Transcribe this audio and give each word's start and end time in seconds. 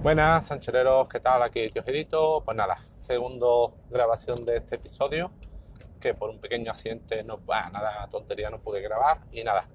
Buenas, 0.00 0.46
sancheleros, 0.46 1.08
¿qué 1.08 1.18
tal? 1.18 1.42
Aquí 1.42 1.68
Tío 1.70 1.82
Gedito. 1.82 2.40
Pues 2.44 2.56
nada, 2.56 2.78
segundo 3.00 3.74
grabación 3.90 4.46
de 4.46 4.58
este 4.58 4.76
episodio, 4.76 5.32
que 6.00 6.14
por 6.14 6.30
un 6.30 6.38
pequeño 6.40 6.70
accidente, 6.70 7.24
no, 7.24 7.40
nada, 7.48 8.06
tontería, 8.08 8.48
no 8.48 8.60
pude 8.60 8.80
grabar 8.80 9.18
y 9.32 9.42
nada. 9.42 9.66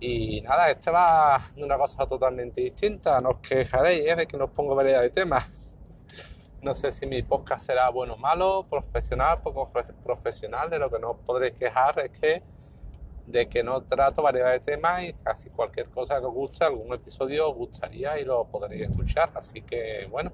Y 0.00 0.40
nada, 0.40 0.68
este 0.68 0.90
va 0.90 1.40
de 1.54 1.62
una 1.62 1.78
cosa 1.78 2.04
totalmente 2.08 2.60
distinta, 2.60 3.20
no 3.20 3.30
os 3.30 3.36
quejaréis 3.36 4.08
¿eh? 4.08 4.16
de 4.16 4.26
que 4.26 4.36
no 4.36 4.46
os 4.46 4.50
pongo 4.50 4.74
variedad 4.74 5.00
de 5.00 5.10
temas. 5.10 5.46
No 6.60 6.74
sé 6.74 6.90
si 6.90 7.06
mi 7.06 7.22
podcast 7.22 7.66
será 7.66 7.88
bueno 7.90 8.14
o 8.14 8.16
malo, 8.16 8.66
profesional, 8.68 9.42
poco 9.42 9.70
profesional, 10.04 10.68
de 10.68 10.80
lo 10.80 10.90
que 10.90 10.98
no 10.98 11.12
os 11.12 11.18
podréis 11.24 11.54
quejar 11.54 12.00
es 12.00 12.10
que 12.18 12.42
de 13.26 13.48
que 13.48 13.62
no 13.62 13.82
trato 13.82 14.22
variedad 14.22 14.52
de 14.52 14.60
temas 14.60 15.02
y 15.04 15.12
casi 15.14 15.50
cualquier 15.50 15.88
cosa 15.90 16.20
que 16.20 16.26
os 16.26 16.34
guste, 16.34 16.64
algún 16.64 16.92
episodio 16.94 17.50
os 17.50 17.56
gustaría 17.56 18.18
y 18.18 18.24
lo 18.24 18.44
podréis 18.46 18.90
escuchar. 18.90 19.30
Así 19.34 19.62
que 19.62 20.06
bueno. 20.10 20.32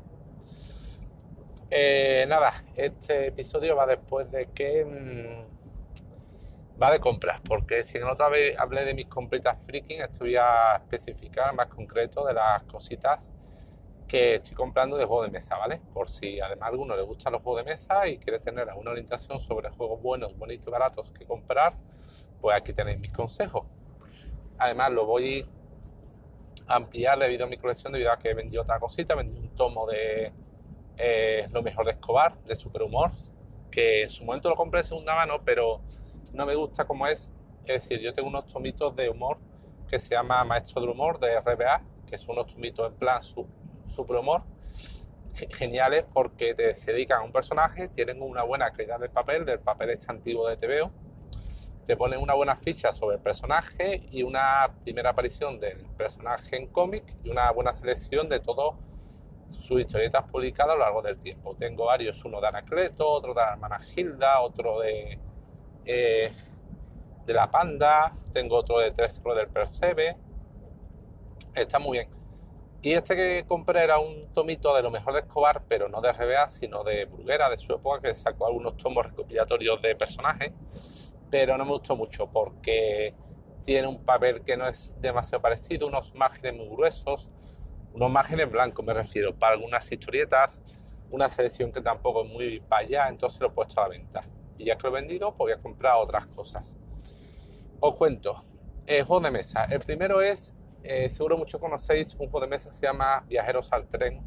Eh, 1.75 2.27
nada, 2.29 2.65
este 2.77 3.29
episodio 3.29 3.75
va 3.75 3.87
después 3.87 4.31
de 4.31 4.51
que 4.51 4.85
mmm, 4.85 5.53
va 6.83 6.91
de 6.91 7.01
compras, 7.01 7.41
porque 7.49 7.83
si 7.83 7.97
en 7.97 8.05
otra 8.05 8.29
vez 8.29 8.59
hablé 8.59 8.85
de 8.85 8.93
mis 8.93 9.07
completas 9.07 9.65
freaking, 9.65 10.03
esto 10.03 10.21
voy 10.21 10.37
a 10.37 10.77
especificar 10.77 11.55
más 11.55 11.69
concreto 11.69 12.27
de 12.27 12.35
las 12.35 12.63
cositas 12.65 13.33
que 14.07 14.35
estoy 14.35 14.55
comprando 14.55 14.99
de 14.99 15.07
juego 15.07 15.23
de 15.23 15.31
mesa, 15.31 15.57
¿vale? 15.57 15.81
Por 15.95 16.11
si 16.11 16.39
además 16.41 16.67
a 16.67 16.71
alguno 16.71 16.95
le 16.95 17.03
gustan 17.03 17.33
los 17.33 17.43
juegos 17.43 17.65
de 17.65 17.71
mesa 17.71 18.07
y 18.07 18.19
quiere 18.19 18.39
tener 18.39 18.69
alguna 18.69 18.91
orientación 18.91 19.41
sobre 19.41 19.71
juegos 19.71 20.03
buenos, 20.03 20.37
bonitos 20.37 20.67
y 20.67 20.71
baratos 20.71 21.11
que 21.13 21.25
comprar, 21.25 21.73
pues 22.43 22.57
aquí 22.57 22.75
tenéis 22.75 22.99
mis 22.99 23.13
consejos. 23.13 23.65
Además 24.59 24.91
lo 24.91 25.07
voy 25.07 25.49
a 26.67 26.75
ampliar 26.75 27.19
debido 27.19 27.47
a 27.47 27.49
mi 27.49 27.57
colección, 27.57 27.93
debido 27.93 28.13
a 28.13 28.19
que 28.19 28.31
he 28.31 28.35
vendido 28.35 28.63
otra 28.63 28.79
cosita, 28.79 29.15
vendí 29.15 29.39
un 29.39 29.55
tomo 29.55 29.87
de 29.87 30.33
eh, 30.99 31.49
Lo 31.53 31.63
mejor 31.63 31.87
de 31.87 31.93
Escobar, 31.93 32.37
de 32.45 32.57
Superhumor, 32.57 33.13
que 33.71 34.03
en 34.03 34.11
su 34.11 34.25
momento 34.25 34.51
lo 34.51 34.57
compré 34.57 34.83
de 34.83 34.89
segunda 34.89 35.15
mano, 35.15 35.43
pero 35.45 35.81
no 36.33 36.45
me 36.45 36.55
gusta 36.55 36.85
como 36.85 37.07
es. 37.07 37.33
Es 37.65 37.85
decir, 37.85 38.01
yo 38.01 38.13
tengo 38.13 38.29
unos 38.29 38.47
tomitos 38.47 38.95
de 38.97 39.09
humor 39.09 39.39
que 39.89 39.99
se 39.99 40.11
llama 40.11 40.43
Maestro 40.45 40.81
del 40.81 40.91
Humor 40.91 41.21
de 41.21 41.39
RBA, 41.41 41.83
que 42.07 42.19
son 42.19 42.37
unos 42.37 42.53
tomitos 42.53 42.91
en 42.91 42.99
plan 42.99 43.21
Superhumor, 43.89 44.43
geniales 45.53 46.05
porque 46.13 46.55
te, 46.55 46.75
se 46.75 46.93
dedican 46.93 47.21
a 47.21 47.23
un 47.23 47.33
personaje, 47.33 47.89
tienen 47.89 48.21
una 48.21 48.43
buena 48.43 48.71
calidad 48.73 48.99
del 48.99 49.11
papel, 49.11 49.45
del 49.45 49.61
papel 49.61 49.91
este 49.91 50.11
antiguo 50.11 50.49
de 50.49 50.57
TVO, 50.57 50.91
te 51.87 51.97
ponen 51.97 52.21
una 52.21 52.35
buena 52.35 52.57
ficha 52.57 52.93
sobre 52.93 53.17
el 53.17 53.23
personaje 53.23 54.07
y 54.11 54.23
una 54.23 54.73
primera 54.85 55.11
aparición 55.11 55.59
del 55.59 55.79
personaje 55.97 56.57
en 56.57 56.69
cómic 56.69 57.05
y 57.25 57.31
una 57.31 57.51
buena 57.51 57.73
selección 57.73 58.29
de 58.29 58.41
todas 58.41 58.77
sus 59.51 59.81
historietas 59.81 60.25
publicadas 60.31 60.75
a 60.75 60.79
lo 60.79 60.85
largo 60.85 61.03
del 61.03 61.19
tiempo. 61.19 61.55
Tengo 61.55 61.87
varios, 61.87 62.25
uno 62.25 62.41
de 62.41 62.49
Anacleto, 62.49 63.09
otro 63.09 63.35
de 63.35 63.41
la 63.41 63.53
hermana 63.53 63.81
Hilda, 63.95 64.41
otro 64.41 64.81
de, 64.81 65.19
eh, 65.85 66.33
de 67.27 67.33
la 67.35 67.51
Panda, 67.51 68.17
tengo 68.33 68.57
otro 68.57 68.79
de 68.79 68.93
Tres 68.93 69.21
del 69.23 69.49
Percebe. 69.49 70.17
Está 71.55 71.79
muy 71.79 71.99
bien. 71.99 72.09
Y 72.81 72.93
este 72.93 73.15
que 73.15 73.45
compré 73.47 73.85
era 73.85 73.99
un 73.99 74.33
tomito 74.35 74.75
de 74.75 74.83
lo 74.83 74.91
mejor 74.91 75.15
de 75.15 75.21
Escobar, 75.21 75.63
pero 75.69 75.89
no 75.89 76.01
de 76.01 76.13
RBA, 76.13 76.49
sino 76.49 76.83
de 76.83 77.05
Bruguera, 77.05 77.49
de 77.49 77.59
su 77.59 77.75
época, 77.75 78.01
que 78.01 78.15
sacó 78.15 78.47
algunos 78.47 78.77
tomos 78.77 79.07
recopilatorios 79.07 79.81
de 79.83 79.95
personajes 79.95 80.53
pero 81.33 81.57
no 81.57 81.65
me 81.65 81.71
gustó 81.71 81.97
mucho 81.97 82.31
porque 82.31 83.15
tiene 83.63 83.89
un 83.89 84.05
papel 84.05 84.43
que 84.43 84.55
no 84.55 84.69
es 84.69 84.95
demasiado 85.01 85.41
parecido, 85.41 85.87
unos 85.87 86.15
márgenes 86.15 86.55
muy 86.55 86.69
gruesos, 86.69 87.31
unos 87.95 88.11
márgenes 88.11 88.51
blancos 88.51 88.85
me 88.85 88.93
refiero, 88.93 89.35
para 89.35 89.55
algunas 89.55 89.91
historietas, 89.91 90.61
una 91.11 91.31
selección 91.31 91.73
que 91.73 91.81
tampoco 91.81 92.25
es 92.25 92.31
muy 92.31 92.61
para 92.61 92.83
allá, 92.83 93.09
entonces 93.09 93.41
lo 93.41 93.47
he 93.47 93.51
puesto 93.51 93.81
a 93.81 93.85
la 93.85 93.89
venta. 93.89 94.23
Y 94.59 94.67
ya 94.67 94.77
que 94.77 94.83
lo 94.83 94.91
he 94.91 95.01
vendido, 95.01 95.35
pues 95.35 95.39
voy 95.39 95.53
a 95.53 95.63
comprar 95.63 95.95
otras 95.97 96.27
cosas. 96.27 96.77
Os 97.81 97.95
cuento, 97.95 98.43
el 98.85 99.03
juego 99.05 99.23
de 99.23 99.31
mesa. 99.31 99.65
El 99.71 99.81
primero 99.81 100.21
es, 100.21 100.55
eh, 100.83 101.09
seguro 101.09 101.39
muchos 101.39 101.59
conocéis, 101.59 102.13
un 102.13 102.29
juego 102.29 102.41
de 102.41 102.49
mesa 102.49 102.71
se 102.71 102.85
llama 102.85 103.25
Viajeros 103.27 103.73
al 103.73 103.89
Tren, 103.89 104.21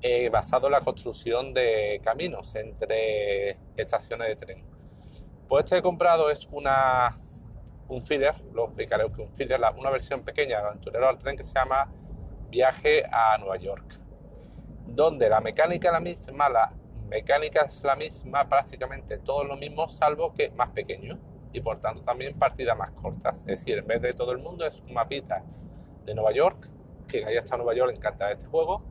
eh, 0.00 0.30
basado 0.30 0.68
en 0.68 0.72
la 0.72 0.80
construcción 0.80 1.52
de 1.52 2.00
caminos 2.02 2.54
entre 2.54 3.58
estaciones 3.76 4.28
de 4.28 4.36
tren. 4.36 4.79
Pues 5.50 5.64
este 5.64 5.78
he 5.78 5.82
comprado 5.82 6.30
es 6.30 6.46
una, 6.52 7.18
un 7.88 8.06
feeder, 8.06 8.40
lo 8.54 8.66
explicaré 8.66 9.10
que 9.10 9.20
un 9.20 9.32
feeder, 9.32 9.60
una 9.76 9.90
versión 9.90 10.22
pequeña 10.22 10.60
de 10.60 10.68
Aventurero 10.68 11.08
al 11.08 11.18
Tren 11.18 11.36
que 11.36 11.42
se 11.42 11.54
llama 11.54 11.92
Viaje 12.48 13.04
a 13.10 13.36
Nueva 13.36 13.56
York, 13.56 13.96
donde 14.86 15.28
la 15.28 15.40
mecánica 15.40 15.88
es 15.88 15.92
la 15.92 15.98
misma, 15.98 16.48
la 16.48 16.72
mecánica 17.08 17.62
es 17.62 17.82
la 17.82 17.96
misma, 17.96 18.48
prácticamente 18.48 19.18
todo 19.18 19.42
lo 19.42 19.56
mismo, 19.56 19.88
salvo 19.88 20.32
que 20.34 20.52
más 20.52 20.68
pequeño 20.68 21.18
y 21.52 21.60
por 21.60 21.80
tanto 21.80 22.02
también 22.02 22.38
partidas 22.38 22.78
más 22.78 22.92
cortas. 22.92 23.40
Es 23.40 23.46
decir, 23.46 23.78
en 23.78 23.88
vez 23.88 24.00
de 24.02 24.14
todo 24.14 24.30
el 24.30 24.38
mundo 24.38 24.64
es 24.64 24.78
un 24.82 24.94
mapita 24.94 25.42
de 26.04 26.14
Nueva 26.14 26.30
York, 26.30 26.68
que 27.08 27.24
haya 27.24 27.40
estado 27.40 27.64
Nueva 27.64 27.76
York 27.76 27.90
le 27.90 27.96
encanta 27.96 28.30
este 28.30 28.46
juego. 28.46 28.84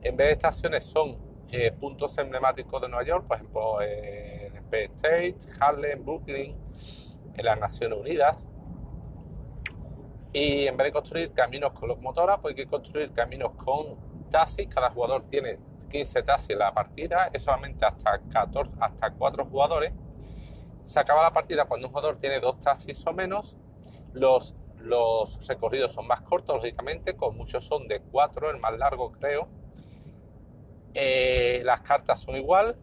En 0.00 0.16
vez 0.16 0.28
de 0.28 0.32
estaciones 0.32 0.86
son 0.86 1.18
eh, 1.56 1.70
puntos 1.70 2.18
emblemáticos 2.18 2.80
de 2.80 2.88
Nueva 2.88 3.04
York, 3.04 3.28
por 3.28 3.36
ejemplo, 3.36 3.80
eh, 3.80 4.50
State, 4.72 5.36
Harlem, 5.60 6.04
Brooklyn, 6.04 6.56
en 7.32 7.44
las 7.44 7.60
Naciones 7.60 7.96
Unidas. 7.96 8.44
Y 10.32 10.66
en 10.66 10.76
vez 10.76 10.86
de 10.86 10.92
construir 10.92 11.32
caminos 11.32 11.70
con 11.70 11.88
locomotoras, 11.88 12.40
pues 12.40 12.56
hay 12.56 12.64
que 12.64 12.66
construir 12.68 13.12
caminos 13.12 13.52
con 13.52 13.96
taxis. 14.30 14.66
Cada 14.66 14.90
jugador 14.90 15.26
tiene 15.26 15.60
15 15.90 16.24
taxis 16.24 16.50
en 16.50 16.58
la 16.58 16.74
partida, 16.74 17.30
es 17.32 17.44
solamente 17.44 17.86
hasta 17.86 18.20
14, 18.32 18.72
hasta 18.80 19.12
4 19.12 19.44
jugadores. 19.44 19.92
Se 20.82 20.98
acaba 20.98 21.22
la 21.22 21.32
partida 21.32 21.66
cuando 21.66 21.86
un 21.86 21.92
jugador 21.92 22.18
tiene 22.18 22.40
dos 22.40 22.58
taxis 22.58 23.06
o 23.06 23.12
menos. 23.12 23.56
Los, 24.12 24.56
los 24.78 25.46
recorridos 25.46 25.92
son 25.92 26.08
más 26.08 26.20
cortos, 26.22 26.56
lógicamente, 26.56 27.14
con 27.14 27.36
muchos 27.36 27.64
son 27.64 27.86
de 27.86 28.00
4, 28.00 28.50
el 28.50 28.58
más 28.58 28.76
largo 28.76 29.12
creo. 29.12 29.48
Eh, 30.94 31.60
las 31.64 31.80
cartas 31.80 32.20
son 32.20 32.36
igual, 32.36 32.76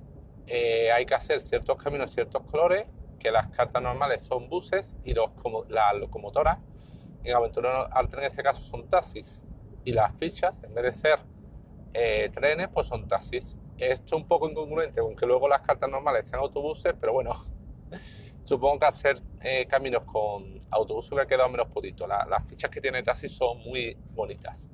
eh, 0.48 0.92
hay 0.92 1.06
que 1.06 1.16
hacer 1.16 1.40
ciertos 1.40 1.78
caminos, 1.78 2.12
ciertos 2.12 2.44
colores, 2.44 2.86
que 3.20 3.32
las 3.32 3.48
cartas 3.48 3.82
normales 3.82 4.22
son 4.24 4.50
buses 4.50 4.96
y 5.06 5.14
los, 5.14 5.32
como, 5.32 5.64
las 5.70 5.96
locomotoras, 5.96 6.58
en 7.24 7.34
Aventura 7.34 7.84
al 7.84 8.10
Tren 8.10 8.26
en 8.26 8.32
este 8.32 8.44
caso 8.44 8.62
son 8.62 8.90
taxis, 8.90 9.44
y 9.86 9.94
las 9.94 10.14
fichas, 10.14 10.62
en 10.64 10.74
vez 10.74 10.84
de 10.84 10.94
ser 10.94 11.20
eh, 11.94 12.30
trenes, 12.34 12.68
pues 12.68 12.88
son 12.88 13.08
taxis. 13.08 13.58
Esto 13.78 14.16
es 14.16 14.22
un 14.22 14.28
poco 14.28 14.50
incongruente, 14.50 15.00
aunque 15.00 15.26
luego 15.26 15.48
las 15.48 15.62
cartas 15.62 15.90
normales 15.90 16.28
sean 16.28 16.42
autobuses, 16.42 16.94
pero 17.00 17.14
bueno, 17.14 17.34
supongo 18.44 18.80
que 18.80 18.86
hacer 18.86 19.22
eh, 19.42 19.66
caminos 19.68 20.04
con 20.04 20.62
autobuses 20.70 21.12
hubiera 21.12 21.28
quedado 21.28 21.50
menos 21.50 21.68
putito. 21.70 22.06
las 22.08 22.46
fichas 22.46 22.70
que 22.70 22.82
tiene 22.82 23.04
taxis 23.04 23.32
son 23.32 23.60
muy 23.60 23.98
bonitas. 24.12 24.70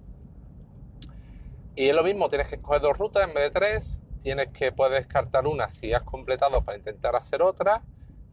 Y 1.77 1.89
es 1.89 1.95
lo 1.95 2.03
mismo, 2.03 2.27
tienes 2.27 2.47
que 2.47 2.55
escoger 2.55 2.81
dos 2.81 2.97
rutas 2.97 3.23
en 3.27 3.35
vez 3.35 3.43
de 3.43 3.51
tres 3.51 4.01
tienes 4.17 4.47
que 4.47 4.71
puedes 4.71 5.05
descartar 5.05 5.47
una 5.47 5.69
si 5.69 5.93
has 5.93 6.01
completado 6.01 6.61
para 6.63 6.75
intentar 6.75 7.15
hacer 7.15 7.41
otra. 7.41 7.83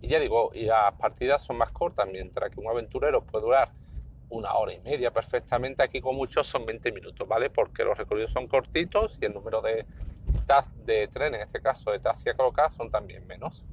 Y 0.01 0.09
ya 0.09 0.19
digo, 0.19 0.51
y 0.55 0.65
las 0.65 0.95
partidas 0.95 1.43
son 1.45 1.59
más 1.59 1.71
cortas, 1.73 2.09
mientras 2.11 2.51
que 2.51 2.59
un 2.59 2.69
aventurero 2.69 3.23
puede 3.23 3.45
durar 3.45 3.73
una 4.29 4.55
hora 4.55 4.73
y 4.73 4.81
media 4.81 5.13
perfectamente. 5.13 5.83
Aquí 5.83 6.01
con 6.01 6.17
muchos 6.17 6.47
son 6.47 6.67
20 6.67 6.91
minutos, 6.91 7.29
¿vale? 7.29 7.51
Porque 7.51 7.85
los 7.85 7.97
recorridos 7.97 8.33
son 8.33 8.49
cortitos 8.49 9.19
y 9.21 9.27
el 9.27 9.35
número 9.35 9.61
de, 9.61 9.87
de 10.85 11.09
tren, 11.09 11.35
en 11.35 11.43
este 11.43 11.61
caso 11.61 11.91
de 11.91 12.01
taxi 12.01 12.31
a 12.31 12.35
colocar, 12.35 12.73
son 12.73 12.91
también 12.91 13.27
menos. 13.27 13.67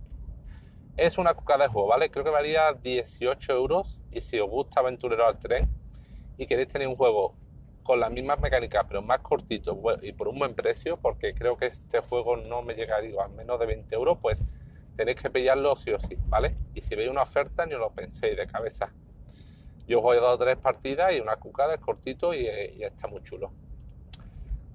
Es 0.97 1.17
una 1.17 1.33
cucada 1.33 1.63
de 1.63 1.69
juego, 1.71 1.87
¿vale? 1.87 2.11
Creo 2.11 2.23
que 2.25 2.29
valía 2.29 2.73
18 2.73 3.53
euros 3.53 4.01
y 4.11 4.21
si 4.21 4.37
os 4.37 4.49
gusta 4.49 4.81
Aventurero 4.81 5.25
al 5.25 5.39
tren 5.39 5.69
y 6.37 6.45
queréis 6.45 6.67
tener 6.67 6.87
un 6.87 6.97
juego 6.97 7.35
con 7.83 7.99
las 7.99 8.11
mismas 8.11 8.39
mecánicas, 8.39 8.85
pero 8.87 9.01
más 9.01 9.19
cortito 9.19 9.77
y 10.01 10.13
por 10.13 10.27
un 10.27 10.39
buen 10.39 10.53
precio, 10.53 10.97
porque 10.97 11.33
creo 11.33 11.57
que 11.57 11.67
este 11.67 11.99
juego 11.99 12.37
no 12.37 12.61
me 12.61 12.73
llega, 12.75 12.99
digo, 13.01 13.21
a 13.21 13.27
menos 13.27 13.59
de 13.59 13.65
20 13.65 13.95
euros, 13.95 14.17
pues 14.21 14.45
tenéis 14.95 15.21
que 15.21 15.29
pillarlo 15.29 15.75
sí 15.75 15.91
o 15.91 15.99
sí, 15.99 16.17
¿vale? 16.27 16.55
Y 16.73 16.81
si 16.81 16.95
veis 16.95 17.09
una 17.09 17.23
oferta, 17.23 17.65
ni 17.65 17.73
os 17.73 17.79
lo 17.79 17.91
penséis 17.91 18.37
de 18.37 18.47
cabeza. 18.47 18.93
Yo 19.87 20.01
os 20.01 20.15
he 20.15 20.19
dado 20.19 20.37
tres 20.37 20.57
partidas 20.57 21.13
y 21.13 21.19
una 21.19 21.37
cucada, 21.37 21.73
es 21.73 21.81
cortito 21.81 22.33
y, 22.33 22.45
está 22.45 23.07
muy 23.07 23.23
chulo. 23.23 23.51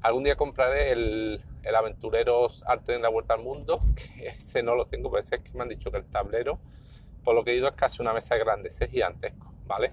Algún 0.02 0.24
día 0.24 0.36
compraré 0.36 0.92
el, 0.92 1.40
el 1.62 1.74
Aventureros 1.74 2.64
Arte 2.66 2.94
en 2.94 3.02
la 3.02 3.08
Vuelta 3.08 3.34
al 3.34 3.42
Mundo, 3.42 3.80
que 3.94 4.28
ese 4.28 4.62
no 4.62 4.74
lo 4.74 4.86
tengo, 4.86 5.10
pero 5.10 5.20
ese 5.20 5.36
es 5.36 5.42
que 5.42 5.52
me 5.52 5.62
han 5.62 5.68
dicho 5.68 5.90
que 5.90 5.98
el 5.98 6.06
tablero, 6.06 6.58
por 7.24 7.34
lo 7.34 7.44
que 7.44 7.52
he 7.52 7.56
ido, 7.56 7.68
es 7.68 7.74
casi 7.74 8.02
una 8.02 8.12
mesa 8.12 8.36
grande, 8.36 8.68
ese 8.68 8.84
es 8.84 8.90
gigantesco, 8.90 9.52
¿vale? 9.66 9.92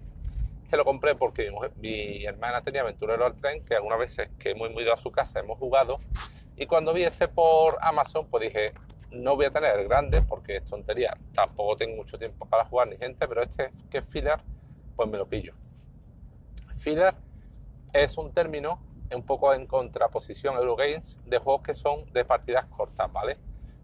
Este 0.73 0.79
lo 0.79 0.85
compré 0.85 1.13
porque 1.13 1.51
mi, 1.75 2.25
hermana 2.25 2.63
tenía 2.63 2.81
Aventurero 2.81 3.23
al 3.27 3.35
Tren, 3.35 3.63
que 3.63 3.75
algunas 3.75 3.99
veces 3.99 4.31
que 4.39 4.49
hemos 4.49 4.71
ido 4.71 4.91
a 4.91 4.97
su 4.97 5.11
casa 5.11 5.39
hemos 5.39 5.59
jugado. 5.59 5.97
Y 6.57 6.65
cuando 6.65 6.93
vi 6.93 7.03
este 7.03 7.27
por 7.27 7.77
Amazon, 7.79 8.25
pues 8.25 8.45
dije, 8.45 8.73
no 9.11 9.35
voy 9.35 9.45
a 9.45 9.51
tener 9.51 9.77
el 9.77 9.87
grande 9.87 10.23
porque 10.23 10.55
es 10.55 10.65
tontería. 10.65 11.15
Tampoco 11.31 11.75
tengo 11.75 11.97
mucho 11.97 12.17
tiempo 12.17 12.47
para 12.47 12.65
jugar 12.65 12.87
ni 12.87 12.97
gente, 12.97 13.27
pero 13.27 13.43
este 13.43 13.69
que 13.91 13.99
es 13.99 14.05
filler, 14.07 14.41
pues 14.95 15.07
me 15.07 15.19
lo 15.19 15.27
pillo. 15.27 15.53
Filler 16.75 17.13
es 17.93 18.17
un 18.17 18.33
término 18.33 18.81
un 19.13 19.23
poco 19.23 19.53
en 19.53 19.67
contraposición 19.67 20.55
a 20.55 20.57
Eurogames 20.57 21.19
de 21.23 21.37
juegos 21.37 21.61
que 21.61 21.75
son 21.75 22.11
de 22.13 22.25
partidas 22.25 22.65
cortas, 22.65 23.13
¿vale? 23.13 23.37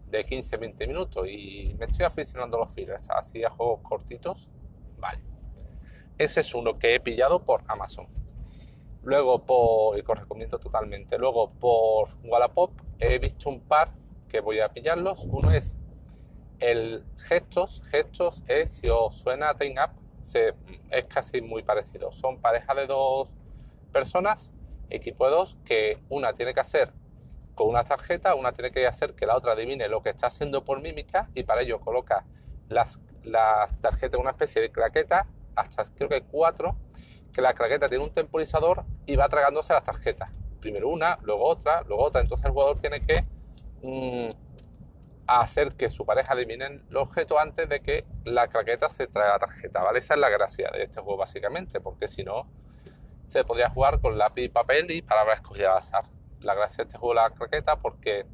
De 0.08 0.26
15-20 0.26 0.88
minutos 0.88 1.28
y 1.28 1.72
me 1.78 1.84
estoy 1.84 2.04
aficionando 2.04 2.56
a 2.56 2.60
los 2.62 2.74
fillers, 2.74 3.08
así 3.10 3.44
a 3.44 3.50
juegos 3.50 3.78
cortitos, 3.82 4.48
vale. 4.98 5.29
Ese 6.20 6.40
es 6.40 6.54
uno 6.54 6.78
que 6.78 6.94
he 6.94 7.00
pillado 7.00 7.44
por 7.44 7.62
Amazon. 7.66 8.06
Luego 9.02 9.46
por, 9.46 9.96
y 9.96 10.02
os 10.06 10.18
recomiendo 10.18 10.58
totalmente, 10.58 11.16
luego 11.16 11.48
por 11.48 12.10
Wallapop 12.22 12.72
he 12.98 13.18
visto 13.18 13.48
un 13.48 13.62
par 13.62 13.94
que 14.28 14.40
voy 14.40 14.60
a 14.60 14.68
pillarlos. 14.68 15.24
Uno 15.24 15.50
es 15.50 15.78
el 16.58 17.06
Gestos. 17.16 17.80
Gestos 17.90 18.44
es, 18.48 18.70
si 18.70 18.90
os 18.90 19.16
suena 19.16 19.54
Time 19.54 19.76
Up, 19.82 19.92
es 20.90 21.04
casi 21.06 21.40
muy 21.40 21.62
parecido. 21.62 22.12
Son 22.12 22.38
parejas 22.38 22.76
de 22.76 22.86
dos 22.86 23.30
personas, 23.90 24.52
equipo 24.90 25.24
de 25.24 25.30
dos, 25.30 25.56
que 25.64 25.96
una 26.10 26.34
tiene 26.34 26.52
que 26.52 26.60
hacer 26.60 26.92
con 27.54 27.70
una 27.70 27.84
tarjeta, 27.84 28.34
una 28.34 28.52
tiene 28.52 28.70
que 28.72 28.86
hacer 28.86 29.14
que 29.14 29.24
la 29.24 29.36
otra 29.36 29.52
adivine 29.52 29.88
lo 29.88 30.02
que 30.02 30.10
está 30.10 30.26
haciendo 30.26 30.66
por 30.66 30.82
mímica 30.82 31.30
y 31.34 31.44
para 31.44 31.62
ello 31.62 31.80
coloca 31.80 32.26
las, 32.68 33.00
las 33.22 33.80
tarjetas 33.80 34.16
en 34.16 34.20
una 34.20 34.32
especie 34.32 34.60
de 34.60 34.70
claqueta, 34.70 35.26
hasta 35.60 35.84
creo 35.94 36.08
que 36.08 36.22
cuatro, 36.22 36.76
que 37.32 37.42
la 37.42 37.54
claqueta 37.54 37.88
tiene 37.88 38.04
un 38.04 38.12
temporizador 38.12 38.84
y 39.06 39.16
va 39.16 39.28
tragándose 39.28 39.72
las 39.72 39.84
tarjetas. 39.84 40.30
Primero 40.60 40.88
una, 40.88 41.18
luego 41.22 41.44
otra, 41.46 41.82
luego 41.82 42.04
otra. 42.04 42.20
Entonces 42.20 42.44
el 42.46 42.52
jugador 42.52 42.78
tiene 42.78 43.00
que 43.00 43.24
mm, 43.82 44.28
hacer 45.26 45.74
que 45.74 45.88
su 45.90 46.04
pareja 46.04 46.32
adivine 46.32 46.82
el 46.88 46.96
objeto 46.96 47.38
antes 47.38 47.68
de 47.68 47.80
que 47.80 48.04
la 48.24 48.48
claqueta 48.48 48.90
se 48.90 49.06
traiga 49.06 49.34
la 49.34 49.38
tarjeta, 49.38 49.82
¿vale? 49.82 50.00
Esa 50.00 50.14
es 50.14 50.20
la 50.20 50.28
gracia 50.28 50.70
de 50.72 50.82
este 50.82 51.00
juego 51.00 51.18
básicamente, 51.18 51.80
porque 51.80 52.08
si 52.08 52.24
no 52.24 52.48
se 53.26 53.44
podría 53.44 53.70
jugar 53.70 54.00
con 54.00 54.18
lápiz 54.18 54.48
papel 54.50 54.90
y 54.90 55.02
palabra 55.02 55.34
escogida 55.34 55.70
al 55.70 55.78
azar. 55.78 56.04
La 56.40 56.54
gracia 56.54 56.78
de 56.78 56.88
este 56.88 56.98
juego 56.98 57.14
la 57.14 57.30
claqueta 57.30 57.76
porque 57.76 58.26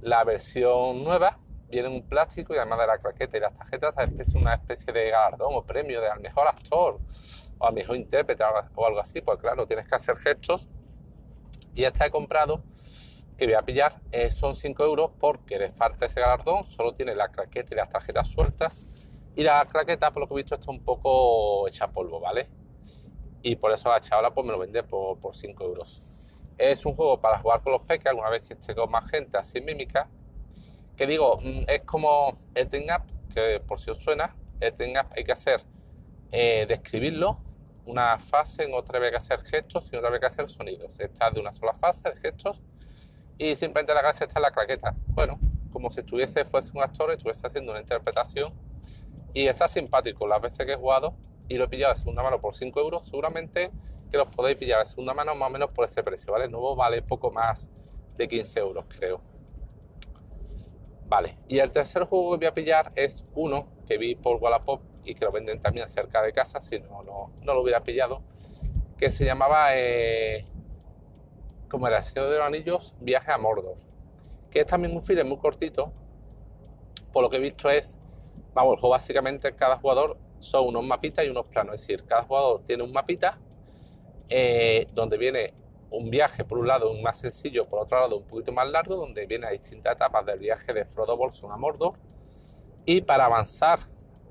la 0.00 0.22
versión 0.22 1.02
nueva 1.02 1.38
viene 1.74 1.88
en 1.88 1.94
un 1.94 2.08
plástico 2.08 2.54
y 2.54 2.58
además 2.58 2.78
de 2.78 2.86
la 2.86 2.98
claqueta 2.98 3.36
y 3.36 3.40
las 3.40 3.54
tarjetas 3.54 3.94
es 4.18 4.34
una 4.34 4.54
especie 4.54 4.92
de 4.92 5.10
galardón 5.10 5.54
o 5.54 5.64
premio 5.64 6.00
de 6.00 6.08
al 6.08 6.20
mejor 6.20 6.48
actor 6.48 7.00
o 7.58 7.66
al 7.66 7.74
mejor 7.74 7.96
intérprete 7.96 8.42
o 8.74 8.86
algo 8.86 9.00
así, 9.00 9.20
pues 9.20 9.38
claro, 9.38 9.66
tienes 9.66 9.86
que 9.86 9.94
hacer 9.94 10.16
gestos 10.16 10.66
y 11.74 11.84
esta 11.84 12.06
he 12.06 12.10
comprado 12.10 12.62
que 13.36 13.46
voy 13.46 13.54
a 13.54 13.62
pillar 13.62 14.00
eh, 14.12 14.30
son 14.30 14.54
5 14.54 14.84
euros 14.84 15.10
porque 15.18 15.58
le 15.58 15.70
falta 15.70 16.06
ese 16.06 16.20
galardón, 16.20 16.64
solo 16.70 16.94
tiene 16.94 17.14
la 17.14 17.28
craqueta 17.28 17.74
y 17.74 17.76
las 17.76 17.88
tarjetas 17.88 18.28
sueltas 18.28 18.84
y 19.34 19.42
la 19.42 19.64
craqueta 19.66 20.12
por 20.12 20.22
lo 20.22 20.28
que 20.28 20.34
he 20.34 20.36
visto 20.38 20.54
está 20.54 20.70
un 20.70 20.84
poco 20.84 21.66
hecha 21.66 21.88
polvo, 21.88 22.20
¿vale? 22.20 22.48
Y 23.42 23.56
por 23.56 23.72
eso 23.72 23.88
la 23.88 24.00
chavala 24.00 24.32
pues 24.32 24.46
me 24.46 24.52
lo 24.52 24.58
vende 24.58 24.82
por, 24.84 25.18
5 25.34 25.64
euros. 25.64 26.02
Es 26.56 26.86
un 26.86 26.94
juego 26.94 27.20
para 27.20 27.38
jugar 27.38 27.60
con 27.62 27.72
los 27.72 27.82
peques 27.82 28.06
alguna 28.06 28.30
vez 28.30 28.42
que 28.42 28.54
esté 28.54 28.74
con 28.74 28.90
más 28.90 29.10
gente 29.10 29.36
así 29.36 29.60
mímica. 29.60 30.08
Que 30.96 31.06
digo, 31.06 31.38
mm, 31.42 31.64
es 31.68 31.82
como 31.82 32.38
el 32.54 32.68
Ting 32.68 32.88
Up, 32.94 33.04
que 33.34 33.60
por 33.60 33.80
si 33.80 33.90
os 33.90 33.98
suena, 33.98 34.34
el 34.60 34.72
Ting 34.72 34.96
Up 34.98 35.12
hay 35.16 35.24
que 35.24 35.32
hacer, 35.32 35.62
eh, 36.30 36.66
describirlo, 36.68 37.38
una 37.86 38.18
fase, 38.18 38.64
en 38.64 38.74
otra 38.74 38.98
vez 38.98 39.08
hay 39.08 39.10
que 39.12 39.16
hacer 39.18 39.42
gestos 39.42 39.92
y 39.92 39.96
en 39.96 39.98
otra 39.98 40.10
vez 40.10 40.16
hay 40.16 40.20
que 40.20 40.26
hacer 40.26 40.48
sonidos. 40.48 40.90
Está 40.98 41.30
de 41.30 41.40
una 41.40 41.52
sola 41.52 41.74
fase 41.74 42.08
de 42.10 42.16
gestos 42.16 42.60
y 43.36 43.56
simplemente 43.56 43.92
la 43.94 44.02
gracia 44.02 44.26
está 44.26 44.38
en 44.38 44.42
la 44.42 44.50
claqueta. 44.50 44.94
Bueno, 45.08 45.38
como 45.72 45.90
si 45.90 46.00
estuviese, 46.00 46.44
fuese 46.44 46.70
un 46.74 46.82
actor, 46.82 47.10
estuviese 47.10 47.46
haciendo 47.46 47.72
una 47.72 47.80
interpretación 47.80 48.54
y 49.34 49.46
está 49.46 49.68
simpático. 49.68 50.26
Las 50.26 50.40
veces 50.40 50.64
que 50.64 50.72
he 50.72 50.76
jugado 50.76 51.14
y 51.48 51.56
lo 51.56 51.64
he 51.64 51.68
pillado 51.68 51.92
de 51.92 51.98
segunda 51.98 52.22
mano 52.22 52.40
por 52.40 52.54
5 52.54 52.80
euros, 52.80 53.06
seguramente 53.06 53.70
que 54.10 54.16
los 54.16 54.28
podéis 54.28 54.56
pillar 54.56 54.80
de 54.80 54.86
segunda 54.86 55.12
mano 55.12 55.34
más 55.34 55.48
o 55.48 55.50
menos 55.50 55.70
por 55.70 55.84
ese 55.84 56.02
precio, 56.02 56.32
¿vale? 56.32 56.46
El 56.46 56.52
nuevo 56.52 56.76
vale 56.76 57.02
poco 57.02 57.30
más 57.30 57.70
de 58.16 58.28
15 58.28 58.60
euros, 58.60 58.84
creo. 58.88 59.20
Vale, 61.14 61.38
y 61.46 61.60
el 61.60 61.70
tercer 61.70 62.06
juego 62.06 62.32
que 62.32 62.38
voy 62.38 62.46
a 62.46 62.54
pillar 62.54 62.90
es 62.96 63.24
uno 63.36 63.68
que 63.86 63.98
vi 63.98 64.16
por 64.16 64.42
Wallapop 64.42 64.82
y 65.04 65.14
que 65.14 65.24
lo 65.24 65.30
venden 65.30 65.60
también 65.60 65.88
cerca 65.88 66.20
de 66.20 66.32
casa, 66.32 66.60
si 66.60 66.80
no, 66.80 67.04
no, 67.04 67.30
no 67.40 67.54
lo 67.54 67.62
hubiera 67.62 67.84
pillado, 67.84 68.20
que 68.98 69.12
se 69.12 69.24
llamaba 69.24 69.76
eh, 69.76 70.44
como 71.70 71.86
era 71.86 72.02
Señor 72.02 72.30
de 72.30 72.38
los 72.38 72.44
Anillos, 72.44 72.96
Viaje 72.98 73.30
a 73.30 73.38
Mordor, 73.38 73.76
que 74.50 74.62
es 74.62 74.66
también 74.66 74.92
un 74.92 75.04
film 75.04 75.28
muy 75.28 75.38
cortito, 75.38 75.92
por 77.12 77.22
lo 77.22 77.30
que 77.30 77.36
he 77.36 77.40
visto 77.40 77.70
es, 77.70 77.96
vamos, 78.52 78.72
el 78.72 78.80
juego 78.80 78.94
básicamente 78.94 79.54
cada 79.54 79.76
jugador 79.76 80.18
son 80.40 80.66
unos 80.66 80.82
mapitas 80.82 81.24
y 81.24 81.28
unos 81.28 81.46
planos, 81.46 81.76
es 81.76 81.82
decir, 81.82 82.04
cada 82.06 82.22
jugador 82.22 82.64
tiene 82.64 82.82
un 82.82 82.90
mapita 82.90 83.38
eh, 84.28 84.88
donde 84.92 85.16
viene 85.16 85.54
un 85.96 86.10
viaje, 86.10 86.44
por 86.44 86.58
un 86.58 86.66
lado, 86.66 86.90
un 86.90 87.02
más 87.02 87.18
sencillo, 87.18 87.66
por 87.66 87.80
otro 87.80 88.00
lado, 88.00 88.18
un 88.18 88.24
poquito 88.24 88.52
más 88.52 88.68
largo, 88.68 88.96
donde 88.96 89.26
viene 89.26 89.46
a 89.46 89.50
distintas 89.50 89.94
etapas 89.94 90.26
del 90.26 90.38
viaje 90.38 90.72
de 90.72 90.84
Frodo 90.84 91.16
Bolson 91.16 91.52
a 91.52 91.56
Mordor. 91.56 91.94
Y 92.84 93.00
para 93.00 93.26
avanzar 93.26 93.80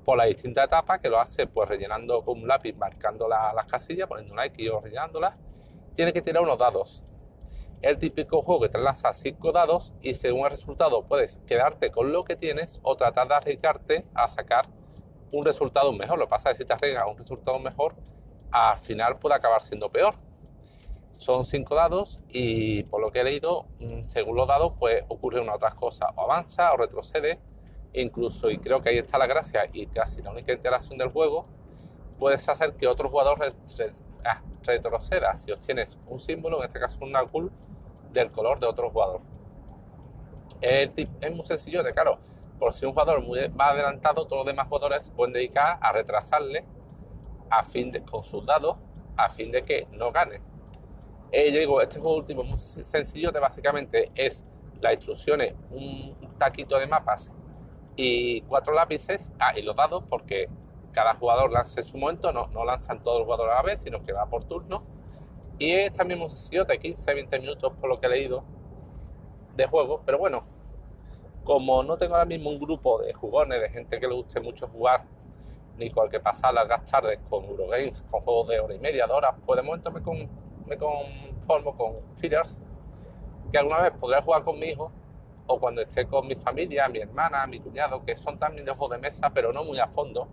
por 0.04 0.18
las 0.18 0.26
distintas 0.26 0.66
etapas, 0.66 1.00
que 1.00 1.08
lo 1.08 1.18
hace 1.18 1.46
pues 1.46 1.68
rellenando 1.68 2.24
con 2.24 2.40
un 2.42 2.48
lápiz, 2.48 2.74
marcando 2.74 3.28
las 3.28 3.66
casillas, 3.66 4.06
poniendo 4.06 4.32
una 4.32 4.44
X 4.46 4.70
o 4.70 4.80
rellenándolas, 4.80 5.36
tiene 5.94 6.12
que 6.12 6.22
tirar 6.22 6.42
unos 6.42 6.58
dados 6.58 7.04
el 7.84 7.98
típico 7.98 8.40
juego 8.40 8.62
que 8.62 8.70
te 8.70 8.78
lanza 8.78 9.12
5 9.12 9.52
dados 9.52 9.92
y 10.00 10.14
según 10.14 10.46
el 10.46 10.52
resultado 10.52 11.04
puedes 11.04 11.36
quedarte 11.46 11.90
con 11.90 12.12
lo 12.12 12.24
que 12.24 12.34
tienes 12.34 12.80
o 12.82 12.96
tratar 12.96 13.28
de 13.28 13.34
arriesgarte 13.34 14.06
a 14.14 14.26
sacar 14.26 14.70
un 15.30 15.44
resultado 15.44 15.92
mejor. 15.92 16.18
Lo 16.18 16.24
que 16.24 16.30
pasa 16.30 16.50
es 16.50 16.56
que 16.56 16.64
si 16.64 16.66
te 16.66 16.72
arriesgas 16.72 17.04
un 17.06 17.18
resultado 17.18 17.58
mejor, 17.58 17.94
al 18.50 18.78
final 18.78 19.18
puede 19.18 19.34
acabar 19.34 19.62
siendo 19.62 19.90
peor. 19.90 20.14
Son 21.24 21.46
5 21.46 21.74
dados 21.74 22.18
y 22.28 22.82
por 22.82 23.00
lo 23.00 23.10
que 23.10 23.20
he 23.20 23.24
leído, 23.24 23.64
mm, 23.78 24.02
según 24.02 24.36
los 24.36 24.46
dados, 24.46 24.74
pues 24.78 25.04
ocurre 25.08 25.40
una 25.40 25.54
otra 25.54 25.70
cosa. 25.70 26.10
O 26.16 26.20
avanza 26.20 26.70
o 26.74 26.76
retrocede. 26.76 27.40
Incluso, 27.94 28.50
y 28.50 28.58
creo 28.58 28.82
que 28.82 28.90
ahí 28.90 28.98
está 28.98 29.16
la 29.16 29.26
gracia 29.26 29.66
y 29.72 29.86
casi 29.86 30.20
la 30.20 30.32
única 30.32 30.52
interacción 30.52 30.98
del 30.98 31.08
juego, 31.08 31.46
puedes 32.18 32.46
hacer 32.46 32.74
que 32.74 32.86
otro 32.86 33.08
jugador 33.08 33.38
ah, 34.26 34.42
retroceda 34.64 35.34
si 35.34 35.50
obtienes 35.50 35.96
un 36.08 36.20
símbolo, 36.20 36.58
en 36.58 36.66
este 36.66 36.78
caso 36.78 36.98
un 37.00 37.12
Nakul, 37.12 37.50
del 38.12 38.30
color 38.30 38.58
de 38.58 38.66
otro 38.66 38.90
jugador. 38.90 39.22
Es, 40.60 40.90
muy 41.34 41.46
sencillo 41.46 41.82
de 41.82 41.94
claro, 41.94 42.18
por 42.58 42.74
si 42.74 42.84
un 42.84 42.92
jugador 42.92 43.22
muy, 43.22 43.48
va 43.48 43.70
adelantado, 43.70 44.26
todos 44.26 44.44
los 44.44 44.46
demás 44.46 44.68
jugadores 44.68 45.04
se 45.04 45.10
pueden 45.10 45.32
dedicar 45.32 45.78
a 45.80 45.90
retrasarle 45.90 46.66
a 47.48 47.64
fin 47.64 47.90
de, 47.90 48.02
con 48.02 48.22
sus 48.22 48.44
dados 48.44 48.76
a 49.16 49.30
fin 49.30 49.50
de 49.52 49.64
que 49.64 49.88
no 49.90 50.12
gane. 50.12 50.42
Eh, 51.36 51.50
yo 51.50 51.80
este 51.80 51.98
juego 51.98 52.18
último 52.18 52.44
muy 52.44 52.60
sencillo, 52.60 53.32
de 53.32 53.40
básicamente 53.40 54.12
es 54.14 54.44
las 54.80 54.92
instrucciones, 54.92 55.52
un 55.68 56.14
taquito 56.38 56.78
de 56.78 56.86
mapas 56.86 57.32
y 57.96 58.42
cuatro 58.42 58.72
lápices, 58.72 59.32
ah, 59.40 59.52
y 59.58 59.62
los 59.62 59.74
dados, 59.74 60.04
porque 60.08 60.48
cada 60.92 61.14
jugador 61.14 61.50
lanza 61.50 61.80
en 61.80 61.88
su 61.88 61.98
momento, 61.98 62.32
no, 62.32 62.46
no 62.46 62.64
lanzan 62.64 63.02
todos 63.02 63.18
los 63.18 63.24
jugadores 63.24 63.52
a 63.52 63.56
la 63.56 63.62
vez, 63.62 63.80
sino 63.80 64.04
que 64.04 64.12
va 64.12 64.26
por 64.26 64.44
turno 64.44 64.84
y 65.58 65.72
es 65.72 65.92
también 65.92 66.22
un 66.22 66.30
sencillo 66.30 66.64
de 66.64 66.78
15-20 66.78 67.40
minutos 67.40 67.72
por 67.80 67.90
lo 67.90 67.98
que 67.98 68.06
he 68.06 68.10
leído 68.10 68.44
de 69.56 69.66
juego. 69.66 70.02
Pero 70.06 70.18
bueno, 70.18 70.44
como 71.42 71.82
no 71.82 71.96
tengo 71.96 72.14
ahora 72.14 72.26
mismo 72.26 72.50
un 72.50 72.60
grupo 72.60 73.02
de 73.02 73.12
jugones, 73.12 73.60
de 73.60 73.70
gente 73.70 73.98
que 73.98 74.06
le 74.06 74.14
guste 74.14 74.38
mucho 74.38 74.68
jugar, 74.68 75.04
ni 75.78 75.90
cualquier 75.90 76.22
pasar 76.22 76.54
largas 76.54 76.84
tardes 76.84 77.18
con 77.28 77.44
Eurogames, 77.44 78.04
con 78.08 78.20
juegos 78.20 78.46
de 78.46 78.60
hora 78.60 78.74
y 78.76 78.78
media, 78.78 79.08
de 79.08 79.12
horas, 79.12 79.34
pues 79.44 79.56
de 79.56 79.62
momento 79.64 79.90
me, 79.90 80.00
me 80.66 80.76
conformo 80.76 81.76
con 81.76 81.94
fillers, 82.16 82.62
que 83.50 83.58
alguna 83.58 83.82
vez 83.82 83.92
podré 83.92 84.20
jugar 84.22 84.44
con 84.44 84.58
mi 84.58 84.66
hijo, 84.66 84.90
o 85.46 85.60
cuando 85.60 85.82
esté 85.82 86.06
con 86.06 86.26
mi 86.26 86.34
familia, 86.34 86.88
mi 86.88 87.00
hermana, 87.00 87.46
mi 87.46 87.60
cuñado, 87.60 88.04
que 88.04 88.16
son 88.16 88.38
también 88.38 88.64
de 88.64 88.72
juegos 88.72 88.96
de 88.96 88.98
mesa, 88.98 89.30
pero 89.32 89.52
no 89.52 89.64
muy 89.64 89.78
a 89.78 89.86
fondo 89.86 90.28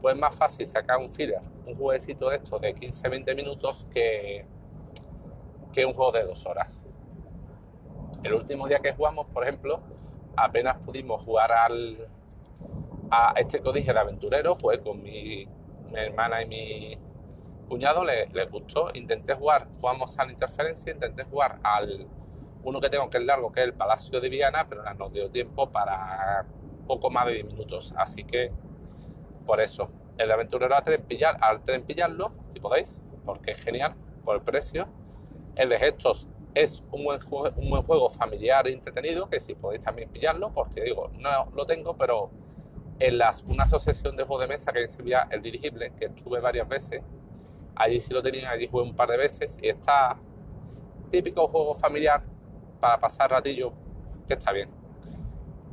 pues 0.00 0.14
es 0.14 0.20
más 0.20 0.36
fácil 0.36 0.66
sacar 0.66 0.98
un 0.98 1.10
filler, 1.10 1.40
un 1.66 1.74
jueguecito 1.74 2.30
de 2.30 2.36
estos 2.36 2.60
de 2.60 2.74
15-20 2.74 3.34
minutos 3.34 3.86
que, 3.90 4.44
que 5.72 5.84
un 5.84 5.94
juego 5.94 6.12
de 6.12 6.24
dos 6.24 6.44
horas. 6.46 6.80
El 8.22 8.34
último 8.34 8.68
día 8.68 8.78
que 8.78 8.92
jugamos, 8.92 9.26
por 9.26 9.42
ejemplo, 9.42 9.80
apenas 10.36 10.76
pudimos 10.78 11.22
jugar 11.22 11.52
al, 11.52 12.08
a 13.10 13.34
este 13.36 13.60
código 13.60 13.92
de 13.92 13.98
aventurero, 13.98 14.56
pues 14.56 14.78
con 14.78 15.02
mi, 15.02 15.48
hermana 15.92 16.42
y 16.42 16.46
mi 16.46 16.98
cuñado 17.66 18.04
les, 18.04 18.50
gustó. 18.50 18.88
Intenté 18.94 19.34
jugar, 19.34 19.68
jugamos 19.80 20.18
a 20.18 20.24
la 20.24 20.32
interferencia, 20.32 20.92
intenté 20.92 21.24
jugar 21.24 21.58
al 21.62 22.06
uno 22.62 22.80
que 22.80 22.88
tengo 22.88 23.08
que 23.10 23.18
es 23.18 23.24
largo, 23.24 23.52
que 23.52 23.60
es 23.60 23.66
el 23.66 23.74
Palacio 23.74 24.20
de 24.20 24.28
Viana, 24.28 24.66
pero 24.68 24.82
no 24.82 24.94
nos 24.94 25.12
dio 25.12 25.30
tiempo 25.30 25.70
para 25.70 26.44
poco 26.86 27.10
más 27.10 27.26
de 27.26 27.34
10 27.34 27.46
minutos. 27.46 27.94
Así 27.96 28.24
que 28.24 28.52
por 29.46 29.60
eso, 29.60 29.90
el 30.18 30.30
aventurero 30.30 30.74
al 30.74 30.82
tren, 30.82 31.02
pillar, 31.02 31.36
al 31.40 31.62
tren 31.62 31.84
pillarlo, 31.84 32.32
si 32.52 32.58
podéis, 32.58 33.02
porque 33.24 33.52
es 33.52 33.62
genial, 33.62 33.94
por 34.24 34.36
el 34.36 34.42
precio. 34.42 34.88
El 35.54 35.68
de 35.68 35.78
gestos 35.78 36.28
es 36.54 36.82
un 36.90 37.04
buen, 37.04 37.20
juego, 37.20 37.54
un 37.56 37.70
buen 37.70 37.82
juego 37.82 38.10
familiar 38.10 38.66
e 38.66 38.72
entretenido, 38.72 39.28
que 39.28 39.40
si 39.40 39.54
podéis 39.54 39.84
también 39.84 40.10
pillarlo, 40.10 40.52
porque 40.52 40.82
digo, 40.82 41.10
no 41.18 41.50
lo 41.54 41.66
tengo, 41.66 41.96
pero 41.96 42.30
en 42.98 43.18
las, 43.18 43.42
una 43.44 43.64
asociación 43.64 44.16
de 44.16 44.24
juegos 44.24 44.48
de 44.48 44.48
mesa 44.48 44.72
que 44.72 44.88
se 44.88 44.98
envía 44.98 45.28
el 45.30 45.42
dirigible, 45.42 45.92
que 45.98 46.06
estuve 46.06 46.40
varias 46.40 46.66
veces, 46.68 47.02
allí 47.76 48.00
sí 48.00 48.12
lo 48.12 48.22
tenía, 48.22 48.50
allí 48.50 48.66
jugué 48.66 48.84
un 48.84 48.96
par 48.96 49.10
de 49.10 49.18
veces 49.18 49.58
y 49.62 49.68
está, 49.68 50.18
típico 51.10 51.46
juego 51.48 51.74
familiar 51.74 52.22
para 52.80 52.98
pasar 52.98 53.30
ratillo 53.30 53.72
que 54.26 54.34
está 54.34 54.52
bien. 54.52 54.70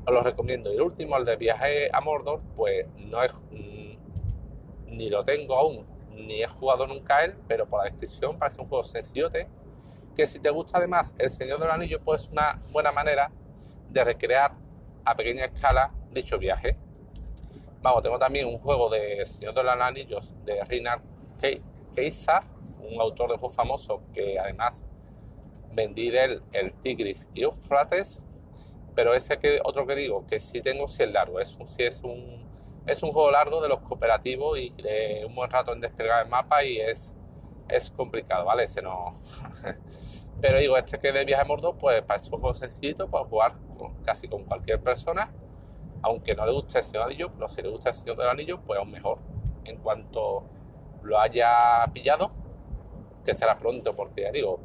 Os 0.06 0.14
lo 0.14 0.22
recomiendo. 0.22 0.72
Y 0.72 0.76
el 0.76 0.82
último, 0.82 1.18
el 1.18 1.26
de 1.26 1.36
viaje 1.36 1.90
a 1.92 2.02
Mordor, 2.02 2.42
pues 2.56 2.86
no 2.98 3.24
es 3.24 3.34
mm, 3.52 4.96
ni 4.96 5.10
lo 5.10 5.24
tengo 5.24 5.56
aún, 5.56 5.86
ni 6.12 6.44
he 6.44 6.48
jugado 6.48 6.86
nunca 6.88 7.24
él, 7.24 7.36
pero 7.48 7.68
por 7.68 7.80
la 7.80 7.86
descripción 7.86 8.38
parece 8.38 8.62
un 8.62 8.68
juego 8.68 8.84
sencillote 8.84 9.48
que 10.16 10.28
si 10.28 10.40
te 10.40 10.52
gusta 10.52 10.78
además 10.78 11.16
El 11.18 11.32
Señor 11.32 11.60
del 11.60 11.72
Anillo, 11.72 12.00
pues 12.00 12.24
es 12.24 12.30
una 12.30 12.60
buena 12.72 12.92
manera 12.92 13.32
de 13.90 14.04
recrear 14.04 14.54
a 15.06 15.16
pequeña 15.16 15.46
escala 15.46 15.92
dicho 16.12 16.38
viaje. 16.38 16.78
Vamos, 17.82 18.04
tengo 18.04 18.20
también 18.20 18.48
un 18.48 18.60
juego 18.60 18.90
de 18.90 19.26
Señor 19.26 19.54
de 19.56 19.64
los 19.64 19.76
Anillos 19.76 20.34
de 20.46 20.64
Reinhard 20.64 21.02
Keisa, 21.94 22.44
un 22.80 23.00
autor 23.00 23.32
de 23.32 23.38
juego 23.38 23.54
famoso 23.54 24.02
que 24.14 24.40
además 24.40 24.86
vendí 25.72 26.10
de 26.10 26.24
él 26.24 26.44
el 26.52 26.74
Tigris 26.74 27.30
y 27.34 27.44
Eufrates, 27.44 28.22
pero 28.96 29.14
ese 29.14 29.40
que 29.40 29.60
otro 29.64 29.88
que 29.88 29.96
digo 29.96 30.26
que 30.28 30.40
sí 30.40 30.62
tengo 30.62 30.88
si 30.88 31.04
es 31.04 31.12
largo, 31.12 31.40
es 31.40 31.56
un, 31.56 31.68
es 31.78 32.02
un 32.04 32.44
es 32.86 33.02
un 33.02 33.14
juego 33.14 33.32
largo 33.32 33.62
de 33.62 33.70
los 33.70 33.80
cooperativos 33.80 34.60
y 34.60 34.70
de 34.72 35.24
un 35.26 35.34
buen 35.34 35.50
rato 35.50 35.72
en 35.72 35.80
descargar 35.80 36.24
el 36.26 36.30
mapa 36.30 36.64
y 36.64 36.80
es 36.80 37.14
es 37.70 37.90
complicado, 37.92 38.46
¿vale? 38.46 38.64
Ese 38.64 38.82
Pero 40.42 40.60
digo, 40.60 40.78
este 40.78 41.00
que 41.00 41.12
de 41.12 41.26
viaje 41.26 41.46
mordo, 41.46 41.78
pues 41.78 42.02
para 42.02 42.22
un 42.22 42.30
juego 42.30 42.54
pues 42.54 43.28
jugar 43.30 43.56
casi 44.04 44.28
con 44.28 44.44
cualquier 44.44 44.82
persona, 44.82 45.32
aunque 46.02 46.36
no 46.36 46.46
le 46.46 46.52
guste 46.52 46.80
el 46.80 46.84
Señor 46.84 47.04
Anillo, 47.04 47.32
pero 47.32 47.48
si 47.48 47.62
le 47.62 47.70
gusta 47.70 47.90
el 47.90 47.96
Señor 47.96 48.18
del 48.18 48.28
Anillo, 48.28 48.60
pues 48.62 48.80
aún 48.80 48.92
mejor. 48.92 49.20
En 49.64 49.78
cuanto 49.78 50.44
lo 51.04 51.20
haya 51.20 51.86
pillado, 51.94 52.32
que 53.26 53.36
será 53.36 53.58
pronto, 53.58 53.96
porque 53.96 54.24
ya 54.24 54.32
digo, 54.32 54.60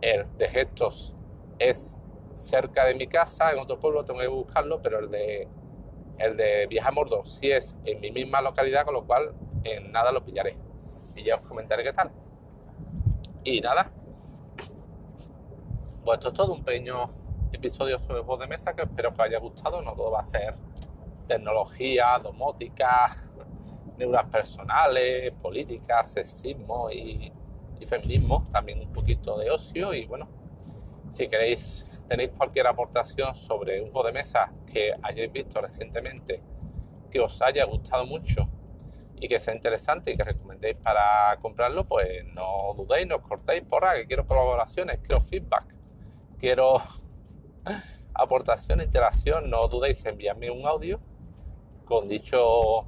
el 0.00 0.26
de 0.36 0.48
gestos 0.48 1.14
es 1.58 1.96
cerca 2.36 2.84
de 2.84 2.94
mi 2.94 3.06
casa, 3.06 3.52
en 3.52 3.58
otro 3.58 3.78
pueblo 3.78 4.04
tengo 4.04 4.20
que 4.20 4.26
buscarlo, 4.28 4.80
pero 4.82 4.98
el 4.98 5.10
de 5.10 5.48
el 6.20 6.36
de 6.36 6.66
Viaje 6.66 6.92
Mordo 6.92 7.24
sí 7.24 7.50
es 7.50 7.78
en 7.84 8.00
mi 8.00 8.10
misma 8.10 8.42
localidad, 8.42 8.84
con 8.84 8.92
lo 8.92 9.06
cual 9.06 9.32
en 9.64 9.90
nada 9.90 10.12
lo 10.12 10.22
pillaré. 10.22 10.54
Y 11.16 11.24
ya 11.24 11.36
os 11.36 11.42
comentaré 11.42 11.82
qué 11.82 11.92
tal. 11.92 12.10
Y 13.42 13.60
nada, 13.62 13.90
pues 16.04 16.18
esto 16.18 16.28
es 16.28 16.34
todo, 16.34 16.52
un 16.52 16.62
pequeño 16.62 17.06
episodio 17.52 17.98
sobre 17.98 18.20
juegos 18.20 18.40
de 18.40 18.46
mesa 18.48 18.76
que 18.76 18.82
espero 18.82 19.14
que 19.14 19.22
os 19.22 19.26
haya 19.28 19.38
gustado. 19.38 19.80
No 19.80 19.94
todo 19.94 20.10
va 20.10 20.20
a 20.20 20.24
ser 20.24 20.56
tecnología, 21.26 22.18
domótica, 22.18 23.16
neuras 24.00 24.24
personales, 24.26 25.32
políticas, 25.42 26.12
sexismo 26.12 26.90
y, 26.90 27.32
feminismo. 27.86 28.46
También 28.52 28.80
un 28.80 28.92
poquito 28.92 29.38
de 29.38 29.50
ocio 29.50 29.94
y 29.94 30.04
bueno, 30.06 30.28
si 31.10 31.28
queréis 31.28 31.84
tenéis 32.06 32.30
cualquier 32.36 32.66
aportación 32.66 33.34
sobre 33.34 33.80
un 33.80 33.90
juego 33.90 34.06
de 34.08 34.12
mesa 34.12 34.52
que 34.70 34.92
hayáis 35.02 35.32
visto 35.32 35.60
recientemente 35.60 36.42
que 37.10 37.20
os 37.20 37.40
haya 37.40 37.64
gustado 37.64 38.04
mucho 38.04 38.48
y 39.16 39.28
que 39.28 39.40
sea 39.40 39.54
interesante 39.54 40.12
y 40.12 40.16
que 40.16 40.24
recomendéis 40.24 40.76
para 40.76 41.36
comprarlo, 41.40 41.86
pues 41.86 42.24
no 42.34 42.74
dudéis, 42.76 43.06
no 43.06 43.16
os 43.16 43.22
cortéis 43.22 43.62
porra, 43.62 43.94
que 43.94 44.06
quiero 44.06 44.26
colaboraciones, 44.26 44.98
quiero 45.00 45.20
feedback 45.20 45.80
quiero 46.40 46.82
aportación, 48.14 48.80
interacción, 48.80 49.50
no 49.50 49.68
dudéis 49.68 50.04
en 50.06 50.12
enviarme 50.12 50.50
un 50.50 50.66
audio 50.66 51.00
con 51.84 52.08
dicho 52.08 52.86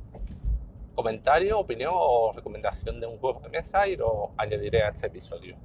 comentario, 0.95 1.59
opinión 1.59 1.93
o 1.95 2.33
recomendación 2.35 3.01
de 3.01 3.07
un 3.07 3.19
juego 3.19 3.41
de 3.41 3.49
mesa 3.49 3.87
y 3.89 3.97
lo 3.97 4.33
añadiré 4.37 4.83
a 4.83 4.89
este 4.89 5.07
episodio. 5.07 5.57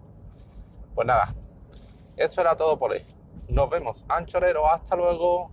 Pues 0.95 1.07
nada, 1.07 1.35
eso 2.15 2.41
era 2.41 2.55
todo 2.55 2.77
por 2.77 2.91
hoy. 2.91 3.03
Nos 3.47 3.69
vemos, 3.69 4.05
anchorero, 4.09 4.69
hasta 4.69 4.95
luego. 4.95 5.51